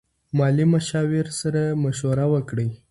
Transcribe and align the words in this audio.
مالي 0.37 0.65
مشاور 0.73 1.25
سره 1.39 1.61
مشوره 1.83 2.25
وکړئ. 2.33 2.69